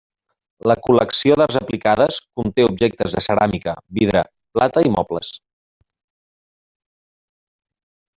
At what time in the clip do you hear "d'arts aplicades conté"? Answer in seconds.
1.41-2.65